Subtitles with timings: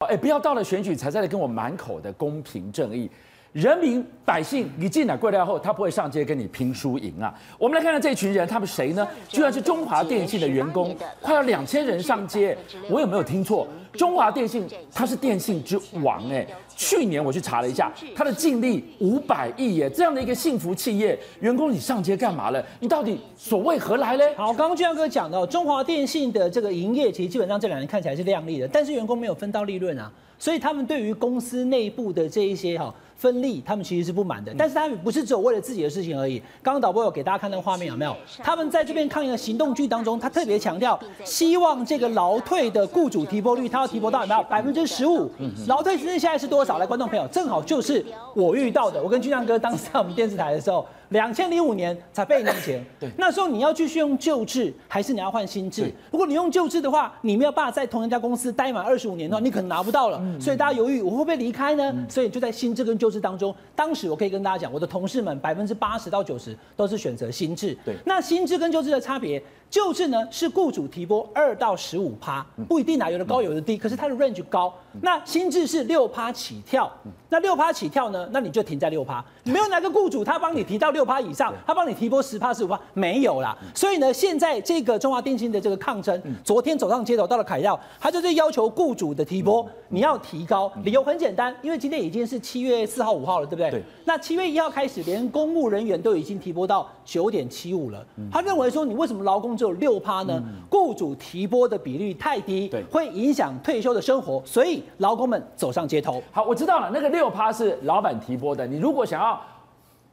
[0.00, 3.10] 哎，不要到了选举才在那跟我满口的公平正义，
[3.54, 7.34] 人民百姓你进来过来后，他不会上街跟你拼输赢啊！
[7.58, 9.08] 我们来看看这群人，他们谁呢？
[9.26, 12.54] 居然是中华电信的员工，快要两千人上街，
[12.90, 13.66] 我有没有听错？
[13.94, 16.46] 中华电信他是电信之王哎。
[16.76, 22.62] 去年我去查了一下，他的净利五百亿耶，这样的一个幸福企业，员工你上街干嘛了？
[22.80, 24.24] 你到底所谓何来呢？
[24.36, 32.94] 好，刚刚俊相哥讲到，中华电信的这个营业，其实基本上这两年看起来是亮丽的，但是员工没有分到利润啊，所以他们对于公司内部的这一些哈。
[33.18, 36.38] 分利，他们其实是不满的，但是他们不是只有为了自己的事情而已。
[36.62, 38.14] 刚刚导播有给大家看那个画面，有没有？
[38.42, 45.30] 他们在这边抗议的行动剧当中，他特别强调，希望这个劳退的雇主提拨率，他要提拨到有没有百分之十五？
[45.66, 46.65] 劳退现在是多少？
[46.78, 49.02] 来，观众朋友，正好就是我遇到的。
[49.02, 50.86] 我跟俊亮哥当时在我们电视台的时候。
[51.10, 55.88] 两千零五年才被年前，对，那时候你要继续用旧制，还是你要换新制？
[56.10, 60.20] 如果你用旧制的话，你没有办法在同一家公司待满二十五年的话，你可能拿不到了。
[60.40, 61.94] 所以大家犹豫，我会不会离开呢？
[62.08, 67.78] 所以就在新制跟旧制当中，当时我可以跟大家讲，我的同事们百分之八十到九十都是选择新制。
[67.84, 69.40] 对，那新制跟旧制的差别。
[69.68, 74.72] 旧制呢是雇主提拨二到十五趴，不一定啊，有的高有的低，可是它的 range 高。
[75.02, 76.90] 那新制是六趴起跳，
[77.28, 83.56] 那六趴起跳呢，那你就停在六趴，没有哪个雇主他帮你提到六趴以上，他帮你提拨十趴十五趴，没有啦。
[83.74, 93.70] 所以呢，现在这个中华电信的这个抗争，昨天走上街头到了凯道，他就是要求雇主的提拨你要提高，理由很简单，因为今天已经是七月四号五号了，对不对？
[93.70, 93.82] 对。
[94.06, 98.02] 那七月一号开始，连公务人员都已经提拨到九点七五了。
[98.32, 100.42] 他认为说，你为什么劳工只有六趴呢？
[100.70, 106.22] 雇主提拨的比率太低，对，会影响退休的生活，所以劳工们走上街头。
[106.30, 109.40] 好，我知道了，那个六趴是老板提拨的，你如果想要。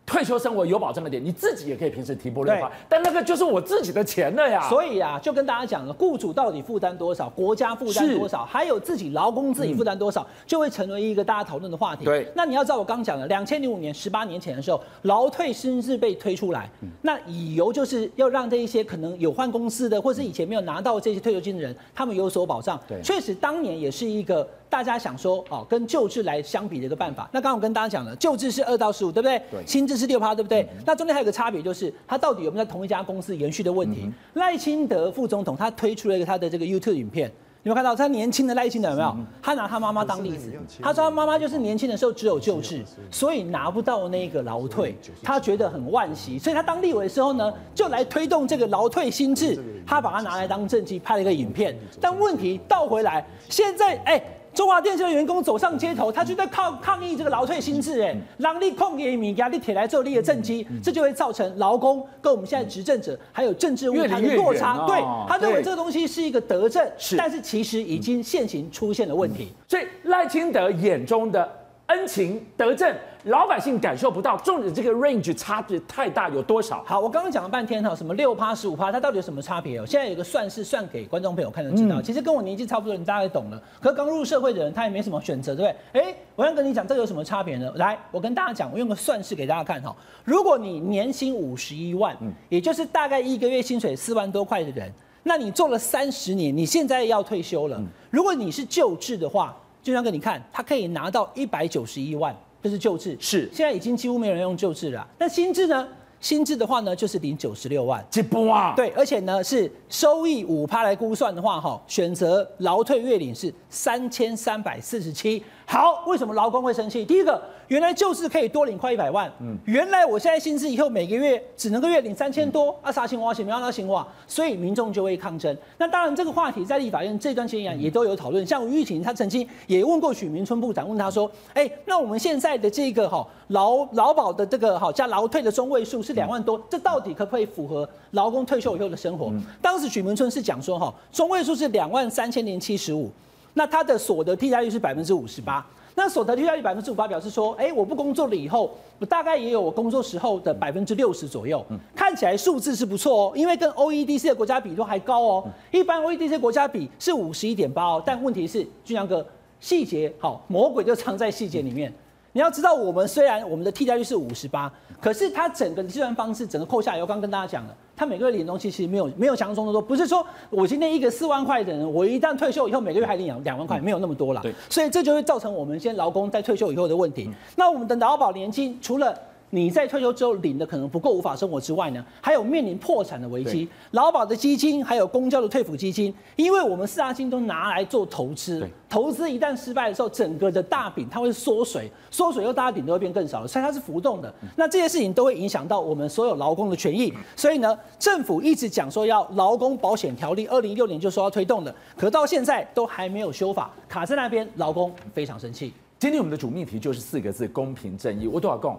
[0.06, 4.68] 退休生活有保障的点，你自己也可以平时提拨六趴，但那个就是我自己的钱了呀。
[4.68, 12.04] 所以啊，就跟大家讲了，雇主到底负担多少，国家负担多少，还有自己劳工自己负担多少，嗯、就会成为一个大家讨论的话题。
[12.04, 22.80] 对，那你要知道我刚讲了，两千零五年十八年前的时候，劳退新制被推出来，嗯、那理由就是要让这一些可能有换公司的，或是以前没有拿到这些退休金的人，他们有所保障。
[22.88, 24.48] 对，确实当年也是一个。
[24.74, 27.30] 大家想说哦，跟旧制来相比的一个办法。
[27.32, 29.40] 那刚刚我跟大家讲了，旧制是二到十五，对不对？
[29.52, 29.64] 对。
[29.68, 30.64] 新制是六趴，对不对？
[30.64, 34.12] 嗯、那中间还有个差别，就是他到底有没有在同一家公司延续的问题。
[34.34, 37.32] 赖、嗯、清德副总统他推出了一个他的这个 YouTube 影片，
[37.62, 37.96] 你有没有看到？
[37.96, 39.16] 他年轻的赖清德有没有？
[39.44, 40.52] 他拿他妈妈当例子，
[40.82, 51.78] 他说他妈妈就是年轻的时候只有旧制，所以拿不到那个劳退，他觉得很惋惜，所以他当立委的时候呢，就来推动这个劳退新制，他把它拿来当政绩，拍了一个影片。
[52.02, 54.24] 但问题倒回来，现在哎。
[54.54, 64.86] 中华电信的员工走上街头，他就在抗抗议这个劳退新制，哎，让你控给米压力铁来做力的政绩，这就会造成劳工跟我们现在执政者还有政治舞台的落差。
[64.86, 66.88] 对，他认为这个东西是一个德政，
[67.18, 69.50] 但是其实已经现行出现了问题。
[69.68, 71.52] 所以赖清德眼中的
[71.94, 72.94] 恩情德政。
[73.28, 76.84] 老百姓感受不到，重点这个 range 差别太大，有多少？
[76.86, 79.86] 好，我刚刚讲了半天哈，什么六趴、十五趴，它到底有什么差别哦？
[79.86, 82.02] 现在有个算式算给观众朋友看就知道。
[82.02, 83.64] 嗯、其实跟我年纪差不多，你大概懂了。
[83.80, 86.02] 可是刚入社会的人，他也没什么选择，对不对？
[86.02, 87.72] 哎，我想跟你讲，这个有什么差别呢？
[87.78, 89.96] 来，我跟大家讲，我用个算式给大家看哈。
[90.26, 94.92] 如果你年薪五十一万，嗯，也就是大概一个月薪水四万多块的人，
[95.24, 97.78] 那你做了三十年，你现在要退休了。
[97.80, 102.36] 嗯、如果你是旧制的话，就像跟你看，他可以拿到一百九十一万。
[102.64, 105.06] 这是旧制，是现在已经几乎没有人用旧制了。
[105.20, 105.86] 那新制呢？
[106.22, 108.74] 新制的话呢，就是领九十六万，一波啊！
[108.78, 115.44] 对，而且呢是收益五趴来估算的话，哈，选择劳退月领是三千三百四十七。
[115.74, 117.04] 好，为什么劳工会生气？
[117.04, 123.34] 第一个，原来就是可以多领快一百万，嗯，原来我现在薪资以后每个月只能个月领三千多，嗯、啊，啥情况？
[123.34, 124.08] 什么样的情况？
[124.28, 125.58] 所以民众就会抗争。
[125.80, 128.46] 那当然，这个话题在立法院这段时间也都有讨论。
[128.46, 143.10] 像吴玉婷，他曾经也问过许明春部长，问他说：“哎，那我们现在的这个哈劳劳保的这个哈加劳退的中位数是两万多，这到底可不可以符合劳工退休以后的生活？”嗯、当时许明春是讲说：“哈，中位数是两万三千零七十五。”
[143.54, 145.66] 那他的所得替代率是百分之五十八，
[145.96, 151.64] 那所得替代率百分之五十八表示说，哎，我不工作了以后，我大概也有我工作时候的百分之六十左右，
[151.96, 159.26] 看起来数字是不错哦，因为跟 OECD 的国家比都还高哦，一般 OECD 国家比是五十一点八哦，但问题是俊阳哥，
[159.60, 161.94] 细节好，魔鬼就藏在细节里面。
[162.36, 174.42] 你要知道，我们虽然我们的替代率是五十八，可是它整个计算方式整个扣下来，我刚跟大家讲了，它每个月领东西其实没有没有想象中的多，不是说我今天一个四万块的人，我一旦退休以后每个月还领两两万块，没有那么多了。
[174.42, 177.30] 对，所以这就会造成我们现在劳工在退休以后的问题。
[177.56, 179.16] 那我们的劳保年金除了
[179.54, 183.70] 你在退休之后领的可能不够无法生活之外呢，还有面临破产的危机。
[183.92, 194.34] 劳保的基金还有公交的退抚基金，因为我们四大金都拿来做投资，投资一旦失败的时候，整个的大饼它会缩水，缩水又大家饼都会变更少了，所以它是浮动的。
[194.56, 197.14] 那这些事情都会影响到我们所有劳工的权益。
[197.36, 205.72] 所以呢，政府一直讲说要劳工保险条例，二零一六年就说要推动的，可到现在都还没有修法，卡在那边，劳工非常生气。
[206.00, 208.28] 今天我们的主命题就是四个字：公平正义。
[208.28, 208.78] 我多少讲，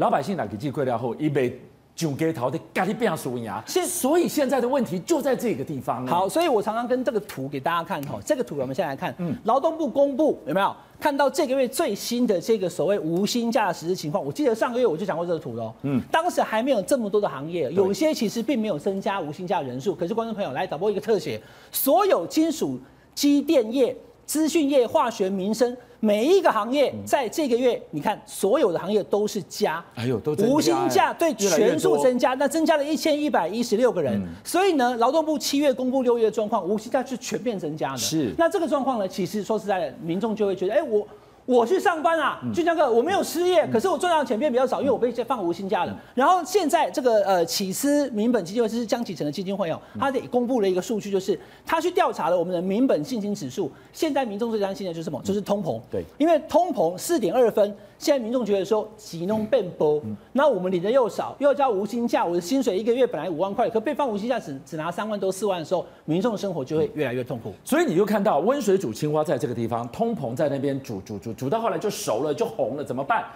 [0.00, 1.60] 老百姓来给寄贵料后，一杯
[1.94, 3.52] 酒给头的咖喱变输赢。
[3.66, 6.06] 现所以现在的问题就在这个地方。
[6.06, 14.24] 好，所以我常常跟这个图给大家看哈，这个图我们先来看，嗯，劳动部公布有没有看到这个月最新的这个所谓无薪假的实施情况？
[14.24, 19.94] 我记得上个月我就讲过这个图喽，嗯，当时还没有这么多的行业，有些其实并没有增加无薪假人数。
[19.94, 21.38] 可是观众朋友来导播一个特写，
[21.70, 22.80] 所有金属、
[23.14, 23.94] 机电业、
[24.24, 25.76] 资讯业、化学、民生。
[26.00, 34.20] 每一个行业在这个月，你看所有的行业都是加，哎呦，都无薪假对全数增加，那增加了一千一百一十六个人。
[34.42, 37.98] 所以呢，劳动部七月公布六月的状况，无薪假是全面增加的。
[37.98, 41.06] 是，那这个状况呢，其实说实在的，民众就会觉得，哎，我。
[41.50, 46.00] 我去上班啊，俊江哥，我没有失业，可是我赚到的钱变比较少，因为我被放无薪假了。
[46.14, 51.36] 然后现在这个呃起司民本基金会是江启臣的基金会哦，他得公布了一个数据，就是
[51.66, 53.68] 他去调查了我们的民本信心指数。
[53.92, 55.20] 现在民众最担心的就是什么？
[55.24, 55.80] 就是通膨。
[55.90, 57.76] 对，因为通膨四点二分。
[58.00, 60.02] 现在民众觉得说，急弄变薄，
[60.32, 67.52] 那我们领的又少，又要交无薪假，我的薪水一个月本来五万块，可被放无薪假只只拿三万多四万的时候，民众的生活就会越来越痛苦。
[67.62, 73.26] 所以你就看到温水煮青蛙在这个地方，通膨在那边煮煮煮煮到后来就熟了，就红了，怎么办？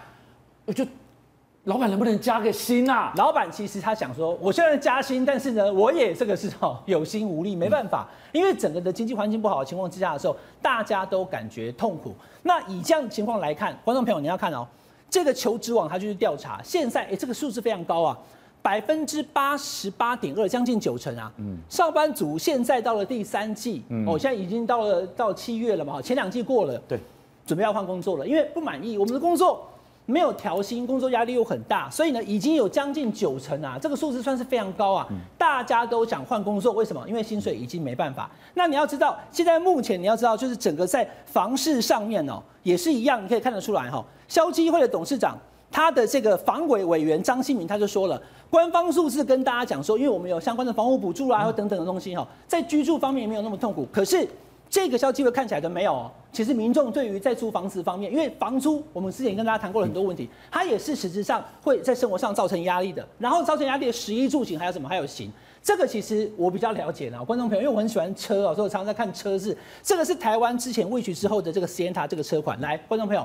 [0.65, 0.83] 我就。
[1.65, 3.11] 老板能不能加个薪啊？
[3.17, 12.15] 老板其实他想说，我现在加薪，但是呢，我也这个是哈有心无力，没办法，因为整个的经济环境不好的情况之下的时候，大家都感觉痛苦。
[12.43, 14.67] 那以这样的情况来看，观众朋友你要看哦，
[15.09, 18.19] 这个求职网他就是调查，现在哎这个数字非常高啊，
[18.61, 21.33] 百分之八十八点二，将近九成啊。
[21.39, 21.57] 嗯。
[21.71, 27.01] 上班族现在到了第三季，嗯哦，现在已经到了到七月了嘛，前两季过了，对，
[27.47, 29.67] 准备要换工作了，因为不满意我们的工作。
[30.07, 35.09] 没有调薪，工作压力又很大，所以呢，已经有将近九成啊，这个数字算是非常高啊。
[35.39, 37.03] 大家都想换工作，为什么？
[37.09, 38.31] 因为薪水已经没办法。
[38.53, 44.05] 那你要知道，现在目前你要知道，就是整个在房市上面哦，也是一样，你可以看得出来哈。
[44.29, 45.39] 消基会的董事长，
[45.71, 48.21] 他的这个房委委员张新民他就说了，
[48.51, 54.29] 官方数字跟大家讲说，因为我们有相关的房屋补助啊，或等等的东西哈，在居住方面也没有那么痛苦，可是。
[54.69, 63.07] 这个消息会看起来的没有，哦其实民众对于在租房子方面，因为房租我们之前跟大家谈过了很多问题，它也是实质上会在生活上造成压力的。
[63.21, 64.89] 然后造成压力的食衣住行还有什么？
[64.89, 65.31] 还有行，
[65.63, 69.57] 这个其实我比较了解呢，观众朋友，因为我很喜欢车哦，所以我常常在看车子。
[69.81, 73.25] 这个是台湾之前未取之后的这个 Sienta 这个车款，来，观众朋友，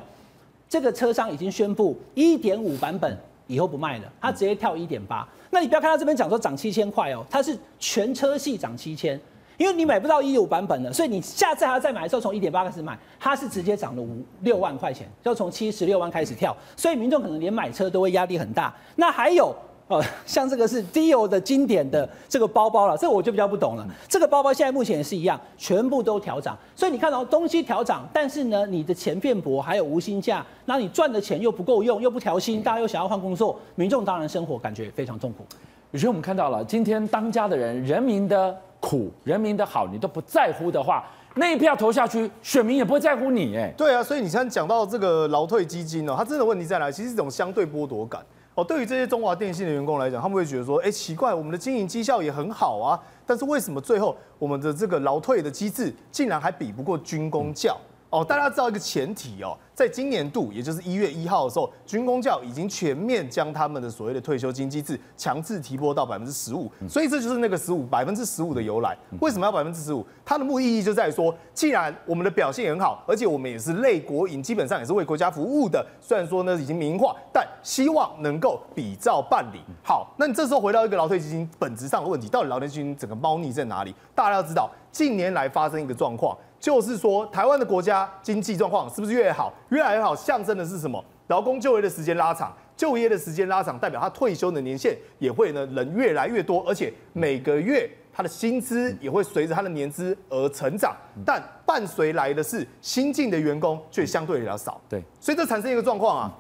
[0.70, 5.28] 这个车商已经宣布一点五版本以后不卖了，它直接跳一点八。
[5.50, 9.20] 那你不要看它这边讲说涨七千块哦，它是全车系涨七千。
[9.60, 18.74] 因为你买不到一五版本的，所以你下次还要再买的时候，从一点八开始买，它是直接涨了五六万块钱，要从七十六万开始跳，所以民众可能连买车都会压力很大。
[18.96, 19.54] 那还有，
[19.90, 23.86] 呃，像这个是 Dior 的经典的这个包包了，这个我就比较不懂了。
[24.08, 35.46] 这个包包现在目前也是一样，全部都调涨，所以你看到东西调涨，但是呢，你的钱变薄，还有无薪假，那你赚的钱又不够用，又不调薪，大家又想要换工作，民众当然生活感觉非常痛苦。
[35.92, 38.56] 有时候我们看到了，今天当家的人，人民的。
[38.80, 41.06] 苦人民的好你都不在乎的话，
[41.36, 43.74] 那一票投下去，选民也不会在乎你哎。
[43.78, 46.90] 对啊，所以你现在讲到这个劳退基金哦，它真的问题在哪？
[46.90, 48.22] 其实是一种相对剥夺感
[48.56, 48.64] 哦。
[48.64, 57.78] 对于这些中华电信的员工来讲，他们会觉得说，哎，奇怪，我们的经营绩效也很好啊，但是为什么最后我们的这个劳退的机制竟然还比不过军工教？
[58.10, 68.98] 哦，大家知道一个前提哦，在今年度，也就是一月一号的时候，军工教已经全面将他们的所谓的退休金机制强制提拨到百分之十五，所以这就是那个十五百分之十五的由来。
[69.22, 70.04] 为什么要百分之十五？
[70.26, 75.86] 它的目的意义就在于说，既然我们的表现很好，而且我们也是类国营，基本上也是为国家服务的。
[76.02, 79.60] 虽然说呢已经民营化，但希望能够比照办理。
[79.84, 83.94] 好，那你这时候回到一个劳退基金本质上的问题，到底劳退基金整个猫腻在哪里？
[84.16, 86.36] 大家要知道，近年来发生一个状况。
[86.60, 90.16] 就是说，台湾的国家经济状况是不是越好，越来越好？
[90.16, 91.04] 象征的是什么？
[91.28, 100.94] 劳工就业的时间拉长，就业的时间拉长，代表他退休的年限也会呢人越来越多，而且每个月他的薪资也会随着他的年资而成长。
[101.26, 104.82] 但伴随来的是新进的员工却相对比较少。
[104.90, 106.32] 对，所以这产生一个状况啊，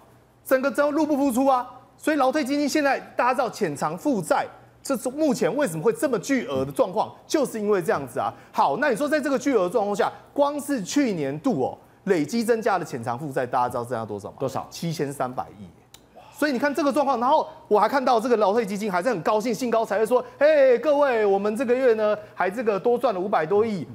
[0.43, 1.65] 整个都入不敷出啊。
[1.95, 4.45] 所以劳退基金现在大家知道潜藏负债。
[4.81, 8.33] 这是目前为什么会这么巨额的状况，就是因为这样子啊。
[8.51, 14.35] 好，那你说在这个巨额状况下，光是去年度哦，累积增加的潜藏负债，大家知道增加多少吗？
[14.39, 14.65] 多少？
[14.69, 15.65] 七千三百亿。
[16.31, 23.85] 所以你看这个状况，然后我还看到这个劳退基金还是很高兴，兴高采烈说：“嘿，各位，我们这个月呢还这个多赚了五百多亿，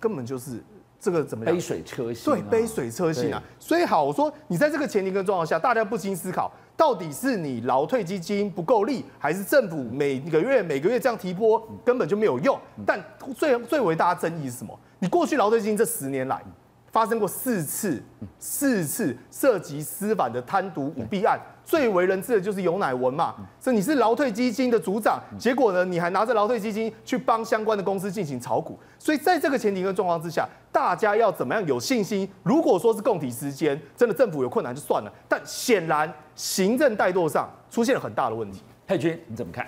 [0.00, 0.60] 根本就是
[0.98, 1.54] 这个怎么样？
[1.54, 2.24] 杯水车薪。
[2.24, 3.40] 对，杯水车薪啊。
[3.60, 12.58] 所以好，我说你在这个前提跟状况下，大家不禁思考，到底是你劳退基金不够力，还是政府每个月每个月这样提拨根本就没有用？
[12.86, 13.02] 但
[13.36, 14.78] 最最为大家争议是什么？
[14.98, 16.42] 你过去劳退基金这十年来。
[16.90, 18.02] 发生过四次，
[18.38, 23.34] 四次涉及司法的贪渎舞弊案，最为人知的就是游乃文嘛。
[23.58, 28.78] 这你是劳退基金的组长，结果呢，你还拿着劳退基金去帮相关的公司进行炒股。
[28.98, 32.28] 所以在这个前提跟状况之下，大家要怎么样有信心？
[32.42, 38.62] 如果说是共体之间，真的政府有困难就算了，但显然行政怠惰上出现了很大的问题。
[38.86, 39.66] 佩君，你怎么看？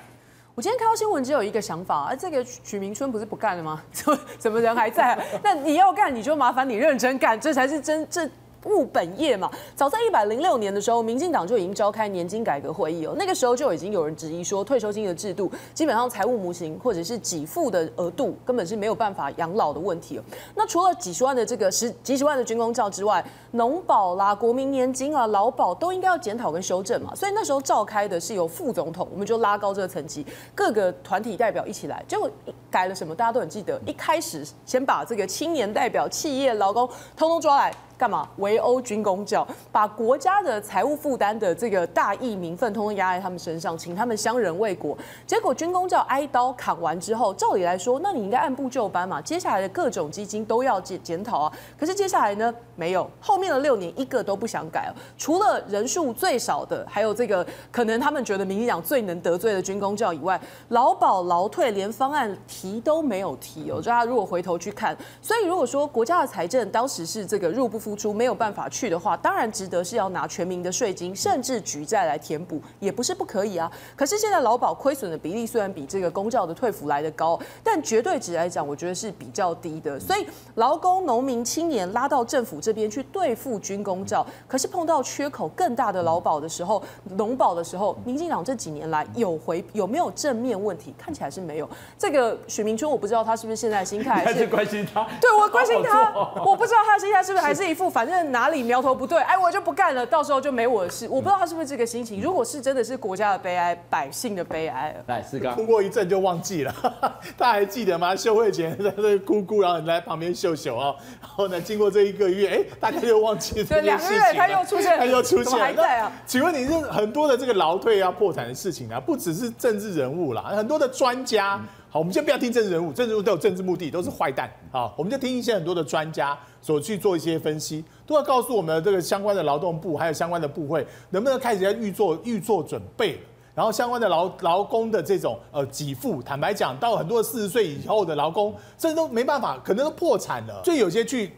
[0.55, 3.83] 我今天看到新闻，只有一个想法，而这个许明春不是不干了吗？
[3.93, 5.23] 怎么怎么人还在啊？
[5.45, 8.31] 那你要干，你就麻烦你认真干，这才是真正。
[8.67, 13.15] 务本业嘛，早在一百零六年的时候，民进党就已经召开年金改革会议哦。
[13.17, 20.23] 那个时候就已经有人质疑说，退休金的制度基本上财务模型或者是给付的额度根本是没有办法养老的问题哦。
[20.55, 27.15] 那除了几十万的这个十几十万的军公教之外，农保啦、国民年金啊、劳保都应该要检讨跟修正嘛。
[27.15, 32.31] 所以那时候召开的是由副总统，我们就拉高这个层级，各个团体代表一起来，结果
[32.71, 33.15] 改了什么？
[33.15, 37.73] 大家都很记得，一开始先把这个青年代表、企业劳工通通抓来。
[37.97, 44.97] 干嘛围殴军公教，把国家的财务负担的这个大义名分，通通压在他们身上，请他们相人为国。
[45.27, 51.53] 结果军公教挨刀砍完之后，照理来说，那你应该按部就班嘛，接下来的各种基金都要检检讨啊。
[51.79, 63.81] 可是接下来呢，没有，后面的六年一个都不想改，除了人数最少的，还有这个可能他们觉得民进党最能得罪的军公教以外，劳保劳退连方案提都没有提哦。
[63.81, 73.71] 就他如果回头去看，所以如果说国家的财政当时是这个入不敷出，没有办法去的话，当然值得是要拿全民的税金，甚至举债来填补，也不是不可以啊。
[73.95, 80.01] 可是现在劳保亏损的比例虽然比这个公教的退抚来的高，但绝对值来讲，我觉得是比较低的。
[80.01, 86.83] 所以劳工、农民、青年拉到政府这边去对付军公教，可是碰到缺口更大的劳保的时候、
[87.17, 90.95] 农保的时候，民进党这几年来有回有没有正面问题？
[90.97, 91.69] 看起来是没有。
[91.99, 95.05] 这个许明春，我不知道他是不是现在心态还是关心他？
[95.21, 96.13] 对，我关心他，
[96.45, 98.15] 我不知道他心态是不是还是一副反正。
[98.31, 101.09] 哪里苗头不对，哎，我就不干了，到时候就没我的事。
[101.09, 102.23] 我不知道他是不是这个心情。
[102.23, 104.95] 如果是真的是国家的悲哀，百姓的悲哀。
[105.09, 106.73] 来，四刚哭过一阵就忘记了，
[107.37, 108.15] 大家还记得吗？
[108.15, 110.95] 秀慧姐在那哭哭，然后你在旁边秀秀啊。
[111.21, 114.17] 然后呢，经过这一个月，哎，大家又忘记了这件事情。
[114.17, 116.13] 对，两个月他又出现，他又出现，还在啊？
[116.25, 121.61] 请问你是很多的这个劳退啊破产的事情啊，不只是政治人物啦，很多的专家。
[121.95, 124.51] 好，我们先不要听政治人物，政治人物都有政治目的，都是坏蛋。
[124.73, 133.21] 好，我们就听一些很多的专家所去做一些分析，都要告诉我们这个相关的劳动部还有相关的部会，能不能开始在预做预做准备，
[133.55, 140.63] 然后相关的劳劳工的这种呃给付，坦白讲，到很多四十岁以后的劳工，甚至都没办法，可能都破产了。
[140.65, 141.31] 所以有些去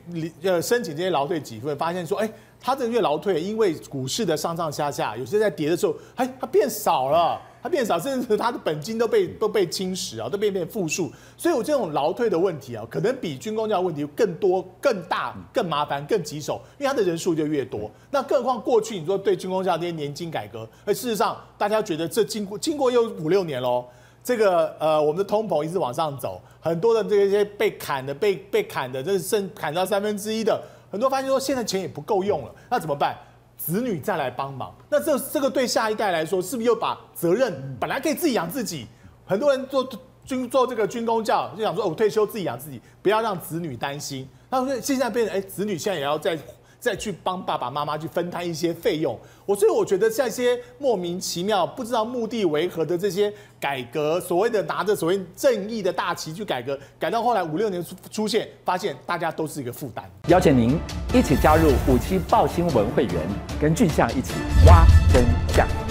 [0.42, 7.38] 呃申请这些劳退给付，发现说，哎，他这个月劳退因为股市的上上下下，有些在跌的时候，哎，它变少了。
[7.66, 11.10] 它变少，甚至它的本金都被都被侵蚀啊，都变变负数。
[11.36, 17.90] 所以，我这种劳退的问题啊，可能比军公教问题更多、更大、更麻烦、更棘手，因为它的人数就越多。
[18.12, 23.84] 那更何况过去你说对军公教这些年金改革，而事实上大家觉得这经过经过又五六年喽，
[24.22, 33.16] 这个呃我们的通膨一直往上走，很多的这些被砍的、被被砍的，这是剩砍到三分之一的，很多发现说现在钱也不够用了，那怎么办？
[33.56, 38.86] 子女再来帮忙，那这这个对下一代来说，是不是又把责任本来可以自己养自己？
[39.26, 39.88] 很多人做
[40.24, 44.28] 军做这个军工教，就想说，我退休自己养自己，不要让子女担心。
[44.50, 46.38] 那现在变成，哎，子女现在也要再
[46.86, 49.18] 再去帮爸爸妈妈去分摊一些费用。
[49.44, 60.08] 我所以我觉得，这些莫名其妙、不知道目的为何的这些改革，所谓的拿着所谓正义的大旗去改革，改到后来五六年出出现，发现大家都是一个负担。
[60.28, 60.78] 邀请您
[61.12, 63.14] 一起加入五七报新闻会员，
[63.60, 65.85] 跟俊相一起挖真相。